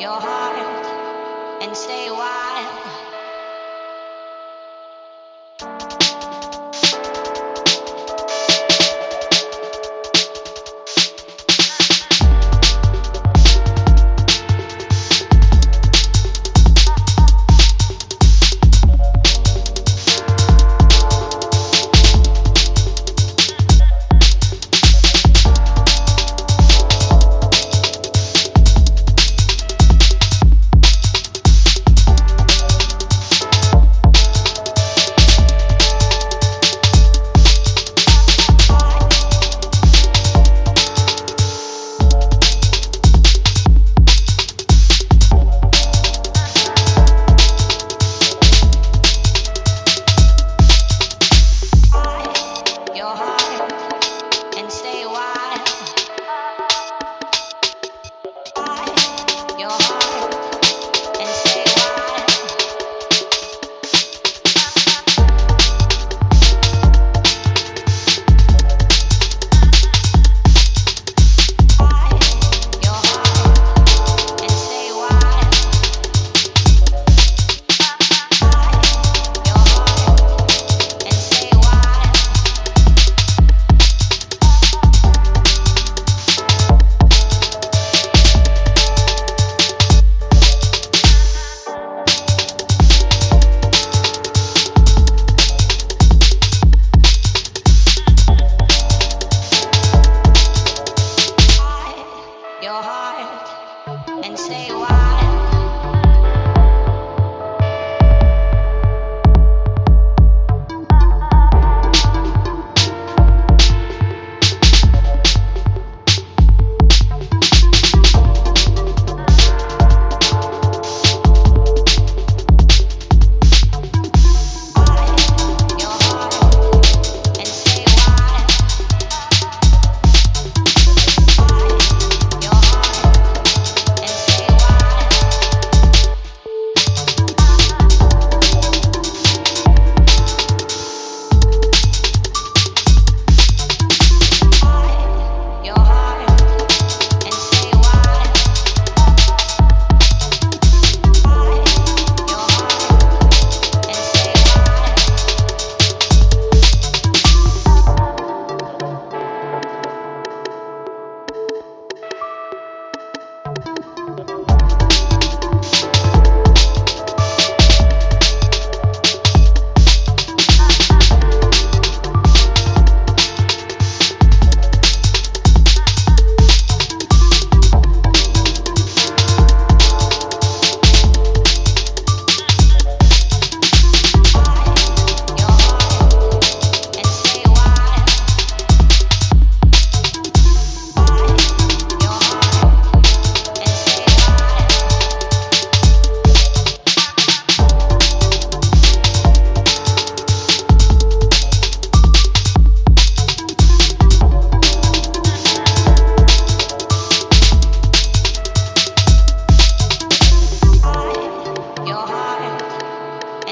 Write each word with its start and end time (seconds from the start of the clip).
your 0.00 0.20
heart 0.20 1.62
and 1.62 1.76
stay 1.76 2.08
wild. 2.10 2.97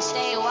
stay 0.00 0.34
away. 0.34 0.47